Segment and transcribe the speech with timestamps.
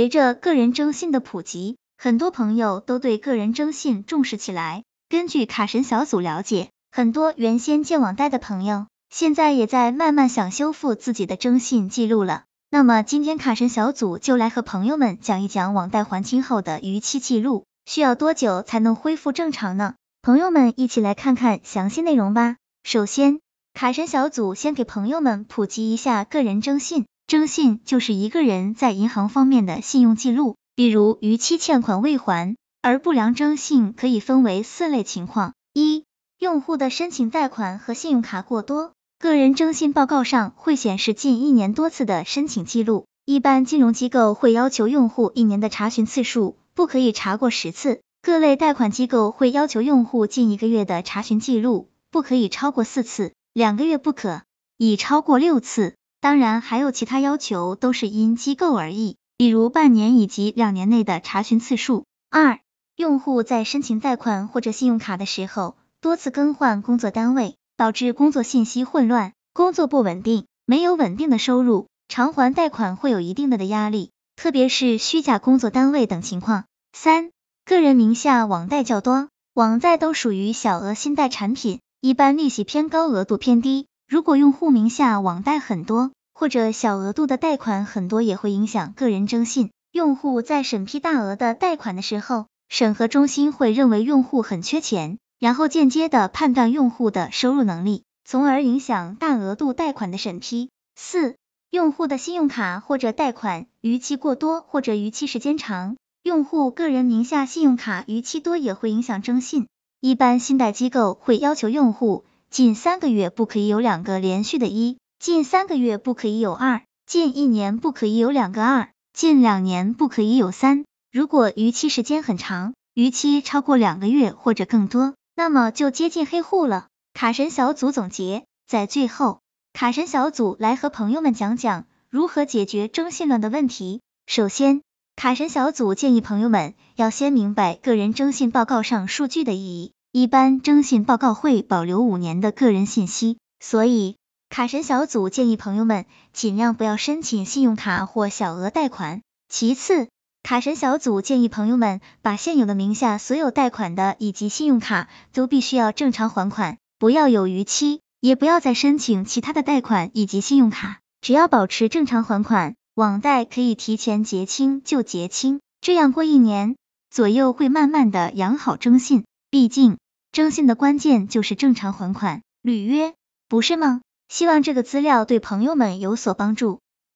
[0.00, 4.82] 随着个人征信的普及，很多朋友都对个人征信重视起来。
[5.10, 12.44] 根据卡神小组了解，很多原先借网贷的朋友，现在也在慢慢想修复自己的征信记录了。
[12.70, 19.96] 那么今天卡神小组就来和朋友们讲一讲网贷还清后的逾期记录，需要多久才能恢复正常呢？
[20.22, 22.56] 朋友们一起来看看详细内容吧。
[22.84, 23.40] 首先，
[23.74, 27.04] 卡神小组先给朋友们普及一下个人征信。
[27.30, 32.56] 征信就是一个人在银行方面的信用记录，比如逾期欠款未还。
[32.82, 36.06] 而不良征信可以分为四类情况：一、
[36.40, 54.42] 用户的申请贷款和信用卡过多，个人征信报告上会显示近一年多次的申请记录，一般金融机构会要求用户一年的查询次数不可以查过十次，各类贷款机构会要求用户近一个月的查询记录不可以超过四次，两个月不可
[54.76, 55.94] 以超过六次。
[56.20, 62.04] 当然，还有其他要求，都是因机构而异，比如半年以及两年内的查询次数。
[62.28, 62.60] 二、
[62.94, 76.64] 用户在申请贷款或者信用卡的时候，多次更换工作单位，导致工作信息混乱，工作不稳定，没有稳定的收入，偿还贷款会有一定的的压力，特别是虚假工作单位等情况。
[76.92, 77.30] 三、
[77.64, 83.86] 个人名下网贷较多，网贷都属于小额信贷产品，一般利息偏高，额度偏低。
[84.10, 89.70] 如果用户名下网贷很多，或者小额度的贷款很多，也会影响个人征信。
[89.92, 100.70] 用户在审批大额的贷款的时候，审核中心会认为用户很缺钱，然后间接的判断用户的收入能力，从而影响大额度贷款的审批。
[100.96, 101.36] 四、
[101.70, 105.94] 用户的信用卡或者贷款逾期过多或者逾期时间长，
[106.24, 109.68] 用户个人名下信用卡逾期多也会影响征信。
[110.00, 112.24] 一般信贷机构会要求用户。
[112.50, 120.84] 近三个月不可以有两个连续的一，近三个月不可以有二，近一年不可以有两个二，近两年不可以有三。
[121.12, 126.88] 如果逾期时间很长，逾期超过两个月或者更多，那么就接近黑户了。
[127.14, 134.00] 卡神小组总结，在最后，卡神小组来和朋友们讲讲如何解决征信乱的问题。
[134.26, 134.82] 首先，
[135.14, 139.92] 卡神小组建议朋友们要先明白个人征信报告上数据的意义。
[140.12, 144.16] 一般征信报告会保留五年的个人信息，所以
[144.48, 149.22] 卡神小组建议朋友们尽量不要申请信用卡或小额贷款。
[149.48, 150.08] 其次，
[150.42, 160.98] 卡神小组建议朋友们把现有的名下所有贷款的以及信用卡都必须要正常还款，不要有逾期，也不要再申请其他的贷款以及信用卡。
[161.20, 166.74] 只要保持正常还款，网贷可以提前结清就结清，这样过一年
[167.12, 169.22] 左右会慢慢的养好征信。
[169.52, 169.98] 毕竟，
[170.32, 173.14] 征信的关键就是正常还款、履约，
[173.48, 174.00] 不是吗？
[174.28, 176.78] 希望这个资料对朋友们有所帮助。